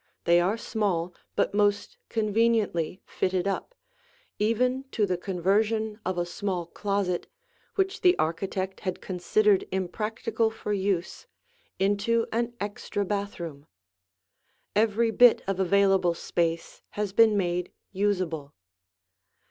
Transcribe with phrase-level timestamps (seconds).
[0.23, 3.75] They are small but most conveniently fitted up,
[4.39, 7.27] even to the conversion of a small closet,
[7.75, 11.27] which the architect had considered impractical for use,
[11.77, 13.67] into an extra bathroom.
[14.75, 18.55] Every bit of available space has been made usable.